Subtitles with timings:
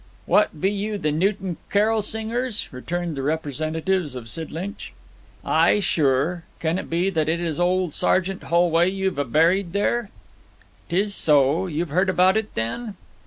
[0.25, 4.93] 'What be you the Newton carol singers?' returned the representatives of Sidlinch.
[5.45, 6.43] 'Ay, sure.
[6.59, 10.09] Can it be that it is old Sergeant Holway you've a buried there?'
[10.89, 11.67] ''Tis so.
[11.67, 12.95] You've heard about it, then?'